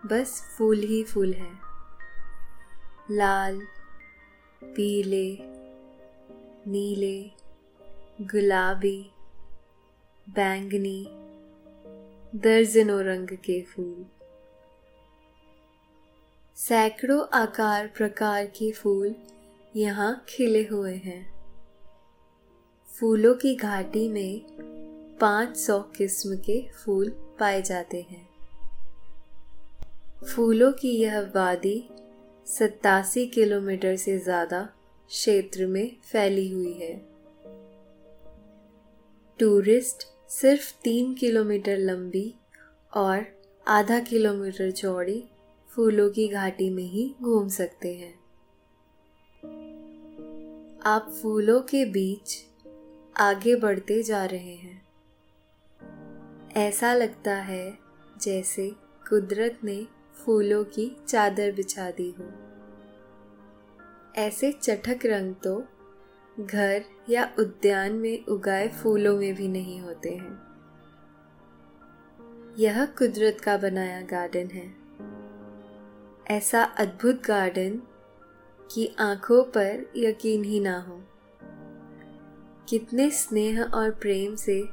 बस 0.07 0.55
फूल 0.59 0.79
ही 0.79 1.05
फूल 1.05 1.33
है। 1.33 1.53
लाल, 3.11 3.63
पीले, 4.65 5.39
नीले, 6.71 7.31
गुलाबी, 8.27 9.11
बैंगनी, 10.31 11.07
दर्जनों 12.39 13.01
रंग 13.01 13.29
के 13.29 13.63
फूल। 13.63 14.20
सैकड़ों 16.61 17.27
आकार 17.33 17.87
प्रकार 17.87 18.47
के 18.47 18.73
फूल 18.73 19.15
यहाँ 19.77 20.25
खिले 20.29 20.63
हुए 20.67 20.95
हैं। 20.95 21.33
फूलों 22.89 23.35
की 23.35 23.55
घाटी 23.55 24.09
में 24.09 24.43
500 25.19 25.79
किस्म 25.97 26.37
के 26.37 26.69
फूल 26.73 27.09
पाए 27.41 27.63
जाते 27.63 28.01
हैं। 28.11 28.29
फूलों 30.27 30.73
की 30.73 30.89
यह 30.89 31.21
वादी 31.21 31.89
सत्तासी 32.47 33.27
किलोमीटर 33.27 33.97
से 33.97 34.19
ज़्यादा 34.19 34.63
क्षेत्र 35.09 35.67
में 35.67 35.97
फैली 36.03 36.49
हुई 36.51 36.73
है। 36.73 36.95
टूरिस्ट 39.39 40.07
सिर्फ़ 40.31 40.73
तीन 40.85 41.15
किलोमीटर 41.15 41.79
लंबी 41.79 42.35
और 42.93 43.27
आधा 43.69 44.01
किलोमीटर 44.01 44.71
चौड़ी 44.71 45.25
फूलों 45.81 46.11
की 46.11 46.29
घाटी 46.29 46.71
में 46.71 46.83
ही 46.83 47.15
घूम 47.23 47.49
सकते 47.49 47.95
हैं। 47.95 48.21
आप 50.87 51.11
फूलों 51.11 51.61
के 51.61 51.85
बीच 51.85 52.47
आगे 53.17 53.57
बढ़ते 53.57 54.03
जा 54.03 54.25
रहे 54.25 54.55
हैं। 54.55 54.89
ऐसा 56.57 56.95
लगता 56.95 57.35
है 57.35 57.79
जैसे 58.23 58.71
कुदरत 59.11 59.59
ने 59.65 59.87
फूलों 60.15 60.65
की 60.65 60.97
चादर 61.09 61.53
बिछा 61.53 61.91
दी 61.91 62.15
हो। 62.19 62.29
ऐसे 64.17 64.53
चटक 64.53 64.99
रंग 65.07 65.35
तो 65.35 65.65
घर 66.41 66.85
या 67.11 67.35
उद्यान 67.39 67.93
में 67.93 68.27
उगाए 68.27 68.69
फूलों 68.69 69.19
में 69.19 69.35
भी 69.35 69.49
नहीं 69.49 69.81
होते 69.81 70.11
हैं। 70.11 70.43
यह 72.59 72.85
कुदरत 72.85 73.41
का 73.41 73.57
बनाया 73.57 74.03
गार्डन 74.03 74.47
है। 74.47 74.80
ऐसा 76.31 76.63
अद्भुत 76.63 77.23
गार्डन 77.23 77.83
कि 78.71 78.95
आँखों 78.99 79.45
पर 79.45 79.93
यकीन 79.97 80.45
ही 80.45 80.61
ना 80.61 80.81
हो। 80.81 81.03
कितने 82.69 83.11
स्नेह 83.11 83.63
और 83.63 83.91
प्रेम 83.91 84.35
से 84.35 84.69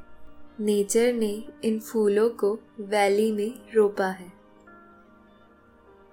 नेचर 0.60 1.12
ने 1.12 1.48
इन 1.64 1.80
फूलों 1.80 2.30
को 2.30 2.58
वैली 2.80 3.32
में 3.32 3.72
रोपा 3.74 4.06
है। 4.06 4.32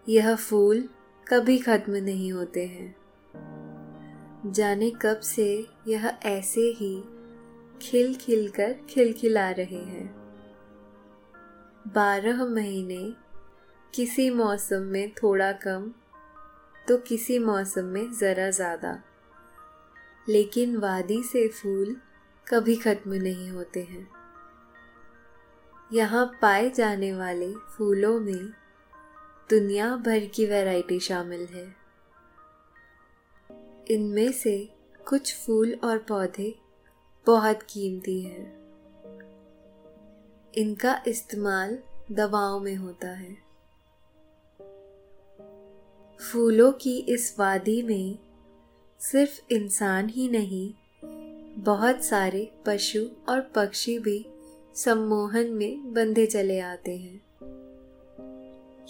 यह 0.10 0.36
फूल 0.36 0.90
कभी 1.28 1.58
खत्म 1.58 1.96
नहीं 1.96 2.32
होते 2.32 2.66
हैं। 2.66 2.96
जाने 4.52 4.92
कब 5.02 5.20
से 5.20 5.68
यह 5.88 6.18
ऐसे 6.26 6.62
ही 6.62 7.04
खिल 7.82 8.16
खिल 8.16 8.50
कर 8.50 8.76
खिलखिला 8.90 9.52
रहे 9.52 9.84
हैं। 9.84 10.16
बारह 11.88 12.46
महीने 12.46 13.25
किसी 13.96 14.30
मौसम 14.30 14.82
में 14.84 15.12
थोड़ा 15.14 15.52
कम 15.52 15.92
तो 16.88 16.98
किसी 16.98 17.38
मौसम 17.40 17.86
में 17.86 18.12
ज़रा 18.12 18.50
ज़्यादा। 18.50 18.92
लेकिन 20.30 20.76
वादी 20.78 21.22
से 21.24 21.48
फूल 21.48 21.96
कभी 22.48 22.76
खत्म 22.76 23.14
नहीं 23.14 23.50
होते 23.50 23.84
हैं। 23.84 24.08
यहाँ 25.94 26.26
पाए 26.42 26.70
जाने 26.70 27.14
वाले 27.14 27.52
फूलों 27.54 28.20
में 28.20 28.50
दुनिया 29.50 29.96
भर 29.98 30.26
की 30.26 30.46
वैरायटी 30.46 31.00
शामिल 31.00 31.46
है। 31.46 31.66
इनमें 33.92 34.32
से 34.32 34.58
कुछ 35.08 35.36
फूल 35.36 35.74
और 35.84 35.98
पौधे 35.98 36.54
बहुत 37.28 37.64
कीमती 37.64 38.22
हैं। 38.22 38.46
इनका 40.54 41.02
इस्तेमाल 41.08 41.78
दवाओं 42.12 42.60
में 42.60 42.76
होता 42.76 43.08
है। 43.08 43.45
फूलों 46.32 46.72
की 46.72 46.98
इस 46.98 47.36
वादी 47.40 47.82
में 47.82 48.20
सिर्फ़ 49.00 49.54
इंसान 49.54 50.10
ही 50.10 50.30
नहीं, 50.30 50.74
बहुत 51.64 52.04
सारे 52.04 52.52
पशु 52.66 53.06
और 53.30 53.42
पक्षी 53.42 54.00
भी 54.00 54.26
सम्मोहन 54.76 55.46
में 55.46 55.94
बंधे 55.94 56.26
चले 56.26 56.60
आते 56.60 56.98
हैं। 56.98 57.22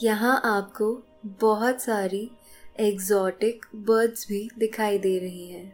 यहाँ 0.03 0.41
आपको 0.45 1.03
बहुत 1.25 1.81
सारी 1.81 2.31
एग्जॉटिक 2.79 3.65
बर्ड्स 3.75 4.27
भी 4.27 4.49
दिखाई 4.57 4.97
दे 4.97 5.19
रही 5.19 5.47
हैं। 5.47 5.73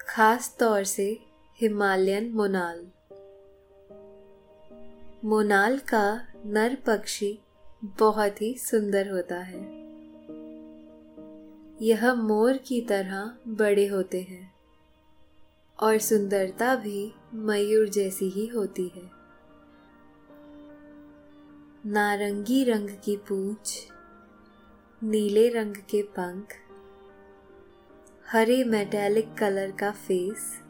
खास 0.00 0.56
तौर 0.60 0.84
से 0.84 1.18
हिमालयन 1.60 2.30
मोनाल। 2.30 2.86
मोनाल 5.24 5.78
का 5.78 6.26
नर 6.46 6.74
पक्षी 6.86 7.38
बहुत 7.86 8.42
ही 8.42 8.54
सुंदर 8.54 9.10
होता 9.10 9.36
है। 9.38 9.58
यह 11.82 12.14
मोर 12.14 12.56
की 12.56 12.80
तरह 12.80 13.36
बड़े 13.48 13.86
होते 13.86 14.22
हैं 14.22 14.54
और 15.80 15.98
सुंदरता 15.98 16.76
भी 16.76 17.12
मयूर 17.34 17.88
जैसी 17.88 18.28
ही 18.28 18.46
होती 18.46 18.88
है। 18.88 19.10
नारंगी 21.86 22.64
रंग 22.64 22.90
की 22.90 23.16
पूंछ, 23.16 23.88
नीले 25.02 25.48
रंग 25.48 25.76
के 25.76 26.02
पंख, 26.02 26.46
हरे 28.32 28.64
मेटेलिक 28.64 29.34
कलर 29.34 29.70
का 29.70 29.90
फेस 29.90 30.62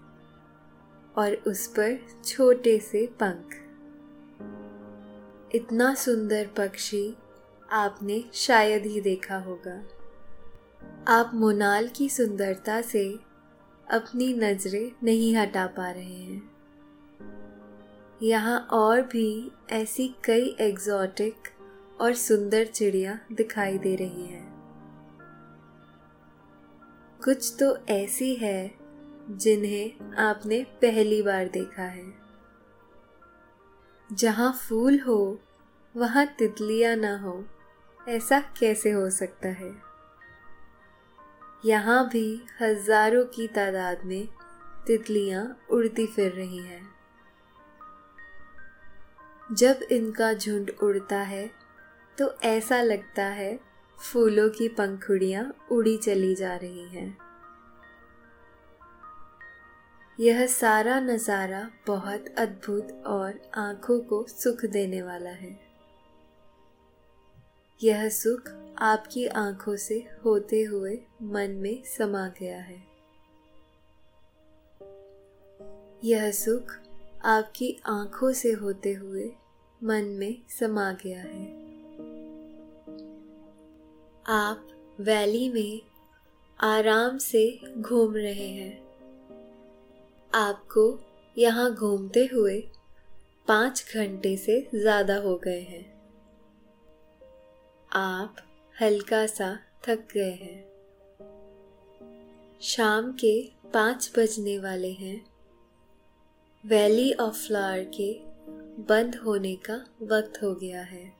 और 1.18 1.34
उस 1.34 1.66
पर 1.66 1.98
छोटे 2.24 2.78
से 2.78 3.06
पंख। 3.06 3.65
इतना 5.54 5.94
सुंदर 5.94 6.46
पक्षी 6.46 7.16
आपने 7.70 8.24
शायद 8.32 8.86
ही 8.86 9.00
देखा 9.00 9.36
होगा। 9.36 9.82
आप 11.08 11.30
मोनाल 11.34 11.88
की 11.88 12.08
सुंदरता 12.08 12.80
से 12.80 13.18
अपनी 13.90 14.34
नज़रें 14.34 14.92
नहीं 15.02 15.36
हटा 15.36 15.66
पा 15.66 15.90
रहे 15.90 16.14
हैं। 16.14 16.50
यहाँ 18.22 18.60
और 18.60 19.02
भी 19.02 19.52
ऐसी 19.70 20.14
कई 20.24 20.56
एग्जॉटिक 20.60 21.34
और 22.00 22.14
सुंदर 22.14 22.64
चिड़िया 22.64 23.18
दिखाई 23.32 23.78
दे 23.78 23.96
रही 23.96 24.26
हैं। 24.26 24.56
कुछ 27.24 27.54
तो 27.62 27.76
ऐसी 27.76 28.34
है 28.34 28.74
जिन्हें 29.30 30.14
आपने 30.14 30.62
पहली 30.62 31.22
बार 31.22 31.48
देखा 31.48 31.82
है। 31.82 32.25
जहाँ 34.12 34.52
फूल 34.52 34.98
हो, 35.00 35.38
वहाँ 35.96 36.26
तितलियाँ 36.26 36.96
ना 36.96 37.16
हो। 37.18 37.44
ऐसा 38.08 38.40
कैसे 38.40 38.90
हो 38.90 39.10
सकता 39.10 39.48
है? 39.48 39.74
यहाँ 41.64 42.08
भी 42.08 42.46
हज़ारों 42.60 43.24
की 43.24 43.46
तादाद 43.46 44.04
में 44.04 44.28
तितलियाँ 44.86 45.58
उड़ती 45.70 46.06
फिर 46.06 46.32
रही 46.32 46.58
हैं। 46.58 46.88
जब 49.52 49.80
इनका 49.90 50.32
झुंड 50.32 50.70
उड़ता 50.82 51.18
है 51.18 51.50
तो 52.18 52.32
ऐसा 52.44 52.82
लगता 52.82 53.24
है 53.24 53.60
फूलों 53.98 54.48
की 54.48 54.68
पंखुड़ियाँ 54.68 55.54
उड़ी 55.72 55.96
चली 55.96 56.34
जा 56.34 56.56
रही 56.56 56.88
हैं। 56.88 57.25
यह 60.20 60.46
सारा 60.46 61.00
नज़ारा 61.00 61.70
बहुत 61.86 62.24
अद्भुत 62.38 63.02
और 63.06 63.40
आँखों 63.54 64.00
को 64.00 64.26
सुख 64.28 64.64
देने 64.64 65.02
वाला 65.02 65.30
है। 65.30 65.60
यह 67.82 68.08
सुख 68.08 68.50
आपकी 68.78 69.26
आँखों 69.26 69.76
से 69.76 70.08
होते 70.24 70.62
हुए 70.62 70.98
मन 71.22 71.50
में 71.50 71.82
समा 71.84 72.28
गया 72.28 72.58
है। 72.58 72.86
यह 76.04 76.30
सुख 76.30 76.72
आपकी 77.24 77.80
आँखों 77.86 78.32
से 78.32 78.52
होते 78.52 78.92
हुए 78.92 79.32
मन 79.84 80.04
में 80.04 80.42
समा 80.60 80.92
गया 80.92 81.20
है। 81.20 81.46
आप 84.26 84.68
वैली 85.00 85.48
में 85.48 85.80
आराम 86.60 87.18
से 87.18 87.60
घूम 87.78 88.16
रहे 88.16 88.48
हैं। 88.48 88.85
आपको 90.36 90.82
यहाँ 91.38 91.74
घूमते 91.74 92.24
हुए 92.32 92.60
पाँच 93.48 93.84
घंटे 93.94 94.36
से 94.36 94.68
ज़्यादा 94.74 95.16
हो 95.16 95.36
गए 95.36 95.60
हैं। 95.60 95.84
आप 97.92 98.36
हल्का 98.80 99.26
सा 99.26 99.58
थक 99.88 100.08
गए 100.14 100.30
हैं। 100.30 100.64
शाम 102.60 103.12
के 103.12 103.52
पाँच 103.74 104.12
बजने 104.18 104.58
वाले 104.58 104.92
हैं। 104.92 105.26
वैली 106.64 107.12
ऑफ़ 107.12 107.46
फ्लावर 107.46 107.84
के 108.00 108.12
बंद 108.82 109.16
होने 109.16 109.56
का 109.56 109.76
वक्त 110.02 110.42
हो 110.42 110.54
गया 110.54 110.82
है। 110.82 111.16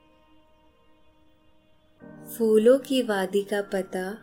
फूलों 2.39 2.79
की 2.79 3.03
वादी 3.03 3.43
का 3.43 3.63
पता 3.63 4.19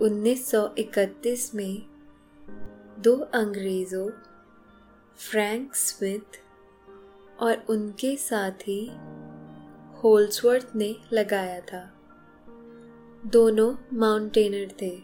1931 0.00 1.54
में 1.54 1.93
दो 2.98 3.16
अंग्रेज़ों 3.16 4.10
फ्रैंक 5.16 5.74
स्मिथ 5.74 6.40
और 7.40 7.64
उनके 7.68 8.16
साथी 8.16 8.86
होल्सवर्थ 10.04 10.72
ने 10.76 10.96
लगाया 11.12 11.60
था। 11.60 11.92
दोनों 13.26 13.74
माउंटेनर 13.92 14.72
थे। 14.82 14.96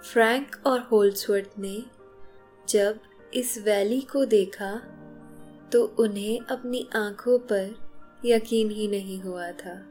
फ्रैंक 0.00 0.56
और 0.66 0.80
होल्सवर्थ 0.80 1.50
ने 1.58 1.84
जब 2.68 3.00
इस 3.34 3.58
वैली 3.58 4.00
को 4.00 4.24
देखा 4.24 4.82
तो 5.72 5.84
उन्हें 5.98 6.40
अपनी 6.40 6.88
आँखों 6.96 7.38
पर 7.38 7.90
यकीन 8.24 8.70
ही 8.70 8.88
नहीं 8.88 9.20
हुआ 9.20 9.50
था। 9.52 9.86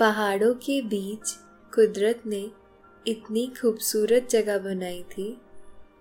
पहाड़ों 0.00 0.54
के 0.54 0.82
बीच 0.82 1.30
कुदरत 1.74 2.22
ने 2.26 2.50
इतनी 3.06 3.52
खूबसूरत 3.60 4.28
जगह 4.30 4.58
बनाई 4.58 5.02
थी 5.02 5.40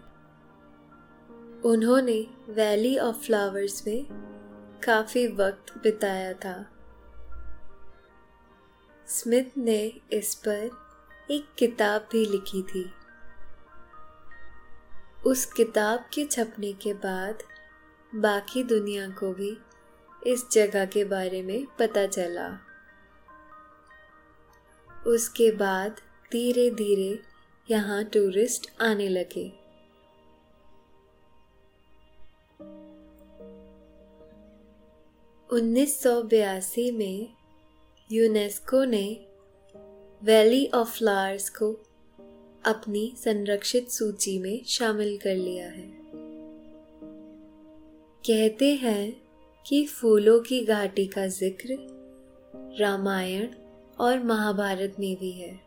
उन्होंने 1.69 2.27
वैली 2.49 2.99
ऑफ़ 2.99 3.17
फ्लावर्स 3.17 3.87
में 3.87 4.07
काफ़ी 4.85 5.29
वक्त 5.29 5.83
बिताया 5.83 6.33
था। 6.33 6.73
स्मिथ 9.07 9.59
ने 9.59 10.01
इस 10.13 10.35
पर 10.35 10.71
एक 11.31 11.47
किताब 11.59 12.09
भी 12.13 12.25
लिखी 12.25 12.63
थी। 12.63 12.93
उस 15.27 15.47
किताब 15.47 16.05
के 16.15 16.25
छपने 16.25 16.73
के 16.73 16.93
बाद 16.95 17.43
बाकी 18.15 18.65
दुनिया 18.65 19.09
को 19.09 19.33
भी 19.33 19.59
इस 20.27 20.51
जगह 20.53 20.87
के 20.87 21.05
बारे 21.05 21.43
में 21.43 21.67
पता 21.79 22.07
चला। 22.07 22.66
उसके 25.07 25.51
बाद 25.51 25.97
धीरे 26.33 26.71
धीरे 26.71 27.19
यहाँ 27.71 28.05
टूरिस्ट 28.05 28.71
आने 28.81 29.09
लगे। 29.09 29.67
1982 35.53 36.93
में 36.93 37.29
यूनेस्को 38.13 38.85
ने 38.85 39.27
वैली 40.23 40.71
ऑफ़ 40.75 40.99
फ्लावर्स 40.99 41.49
को 41.49 41.73
अपनी 42.67 43.15
संरक्षित 43.17 43.91
सूची 43.91 44.39
में 44.39 44.65
शामिल 44.65 45.19
कर 45.19 45.35
लिया 45.35 45.67
है। 45.67 45.91
कहते 48.27 48.75
हैं 48.75 49.23
कि 49.67 49.87
फूलों 49.87 50.41
की 50.41 50.65
घाटी 50.65 51.07
का 51.07 51.27
ज़िक्र 51.27 51.77
रामायण 52.81 53.49
और 53.99 54.23
महाभारत 54.23 54.97
में 54.99 55.17
भी 55.17 55.33
है। 55.33 55.67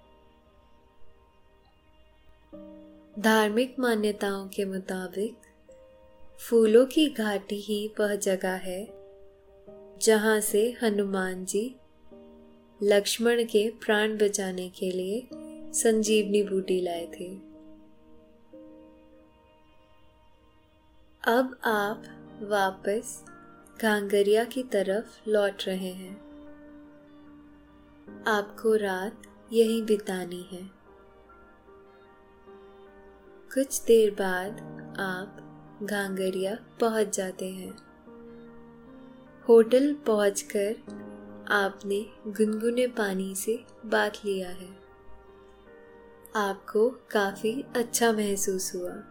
धार्मिक 3.19 3.75
मान्यताओं 3.79 4.47
के 4.47 4.65
मुताबिक, 4.65 5.35
फूलों 6.49 6.85
की 6.85 7.09
घाटी 7.09 7.55
ही 7.55 7.93
वह 7.99 8.15
जगह 8.15 8.53
है, 8.53 8.87
जहाँ 10.01 10.39
से 10.39 10.77
हनुमान 10.83 11.45
जी 11.45 11.75
लक्ष्मण 12.83 13.43
के 13.43 13.69
प्राण 13.69 14.17
बचाने 14.17 14.69
के 14.69 14.91
लिए 14.91 15.27
संजीवनी 15.73 16.43
बूटी 16.43 16.81
लाए 16.81 17.05
थे। 17.05 17.49
अब 21.23 21.59
आप 21.63 22.03
वापस 22.41 23.25
घांगरिया 23.81 24.43
की 24.43 24.63
तरफ़ 24.63 25.29
लौट 25.29 25.63
रहे 25.67 25.91
हैं। 25.91 26.28
आपको 28.27 28.75
रात 28.75 29.21
यहीं 29.53 29.85
बितानी 29.85 30.49
है। 30.51 30.71
कुछ 33.53 33.83
देर 33.83 34.11
बाद 34.11 34.61
आप 34.99 35.45
घांगरिया 35.83 36.55
पहुँच 36.79 37.17
जाते 37.17 37.49
हैं। 37.49 37.71
होटल 39.49 39.93
पहुंचकर 39.93 40.75
आपने 41.51 42.05
गुनगुने 42.27 42.87
पानी 42.87 43.35
से 43.35 43.65
बात 43.85 44.13
लिया 44.25 44.49
है। 44.49 44.79
आपको 46.35 46.89
काफ़ी 46.89 47.65
अच्छा 47.75 48.11
महसूस 48.11 48.75
हुआ। 48.75 49.03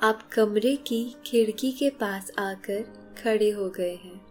आप 0.00 0.28
कमरे 0.32 0.76
की 0.76 1.16
खिड़की 1.26 1.72
के 1.72 1.90
पास 1.90 2.30
आकर 2.38 2.82
खड़े 3.22 3.50
हो 3.50 3.70
गए 3.70 3.94
हैं। 3.94 4.25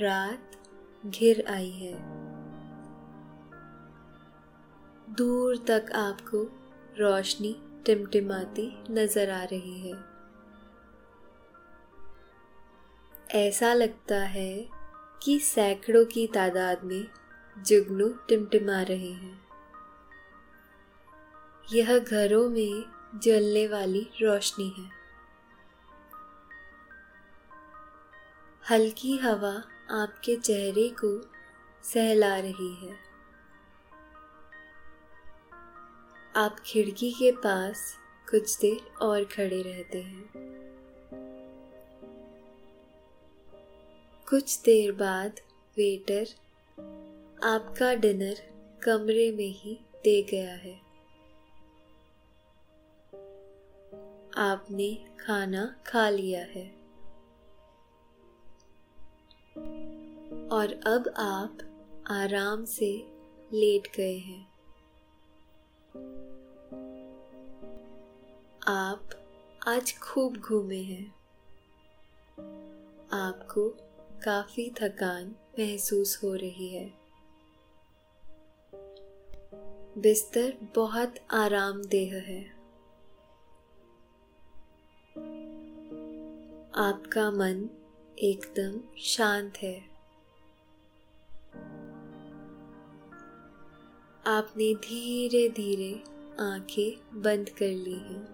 रात 0.00 0.50
घिर 1.06 1.44
आई 1.48 1.70
है। 1.70 1.94
दूर 5.14 5.56
तक 5.56 5.92
आपको 5.94 6.42
रोशनी 6.98 7.82
टिमटिमाती 7.86 8.84
नज़र 8.90 9.30
आ 9.30 9.44
रही 9.44 9.90
है। 9.90 10.04
ऐसा 13.30 13.74
लगता 13.74 14.18
है 14.18 14.68
कि 15.22 15.38
सैकड़ों 15.38 16.04
की 16.04 16.26
तादाद 16.26 16.84
में 16.84 17.06
जुगनू 17.58 18.08
टिमटिमा 18.08 18.82
रहे 18.82 19.12
हैं। 19.12 19.40
यह 21.72 21.98
घरों 21.98 22.48
में 22.48 22.84
जलने 23.20 23.68
वाली 23.68 24.10
रोशनी 24.22 24.74
है। 24.78 24.90
हल्की 28.70 29.16
हवा 29.16 29.62
आपके 29.90 30.36
चेहरे 30.36 30.88
को 30.88 31.30
सहला 31.84 32.38
रही 32.38 32.74
है। 32.74 32.96
आप 36.36 36.56
खिड़की 36.60 37.12
के 37.12 37.32
पास 37.32 37.96
कुछ 38.30 38.58
देर 38.58 38.98
और 39.02 39.24
खड़े 39.24 39.62
रहते 39.62 40.02
हैं। 40.02 40.30
कुछ 44.28 44.62
देर 44.62 44.92
बाद 44.92 45.40
वेटर 45.76 46.26
आपका 47.44 47.94
डिनर 47.94 48.34
कमरे 48.82 49.30
में 49.32 49.48
ही 49.48 49.80
दे 49.94 50.22
गया 50.22 50.54
है। 50.54 50.84
आपने 54.36 55.16
खाना 55.20 55.76
खा 55.86 56.08
लिया 56.08 56.40
है। 56.40 56.83
और 59.56 60.80
अब 60.86 61.14
आप 61.16 61.58
आराम 62.10 62.64
से 62.64 63.06
लेट 63.52 63.96
गए 63.96 64.18
हैं। 64.18 64.54
आप 68.66 69.08
आज 69.66 69.98
खूब 69.98 70.36
घूमे 70.36 70.82
हैं। 70.82 71.14
आपको 73.12 73.68
काफ़ी 74.24 74.70
थकान 74.70 75.36
महसूस 75.58 76.20
हो 76.24 76.34
रही 76.34 76.68
है। 76.68 76.92
बिस्तर 79.98 80.58
बहुत 80.74 81.14
आरामदेह 81.30 82.14
है। 82.14 82.64
आपका 86.76 87.30
मन 87.30 87.68
एकदम 88.18 88.80
शांत 88.98 89.52
है। 89.56 89.80
आपने 94.26 94.74
धीरे 94.74 95.48
धीरे 95.48 96.04
आँखें 96.40 97.22
बंद 97.22 97.48
कर 97.48 97.68
ली 97.68 97.94
हैं। 97.94 98.24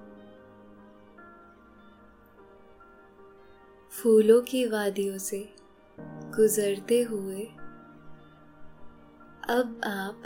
फूलों 3.90 4.42
की 4.42 4.66
वादियों 4.66 5.18
से 5.18 5.54
गुजरते 6.36 7.02
हुए 7.02 7.42
अब 9.48 9.80
आप 9.84 10.22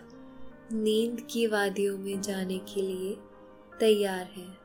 नींद 0.73 1.27
की 1.31 1.47
वादियों 1.47 1.99
में 1.99 2.21
जाने 2.21 2.59
के 2.59 2.83
लिए 2.83 3.17
तैयार 3.81 4.27
हैं। 4.27 4.64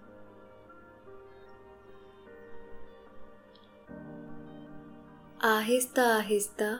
आहिस्ता 5.43 6.04
आहिस्ता 6.15 6.80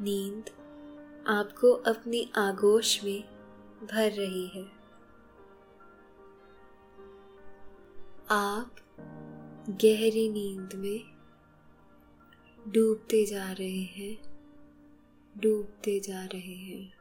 नींद 0.00 0.50
आपको 1.26 1.72
अपनी 1.72 2.32
आगोश 2.36 3.04
में 3.04 3.20
भर 3.92 4.12
रही 4.12 4.46
है। 4.46 4.64
आप 8.30 8.74
गहरी 9.68 10.28
नींद 10.28 10.74
में 10.74 11.00
डूबते 12.68 13.26
जा 13.26 13.52
रहे 13.52 13.82
हैं, 13.82 14.18
डूबते 15.38 16.00
जा 16.00 16.24
रहे 16.24 16.54
हैं। 16.54 16.99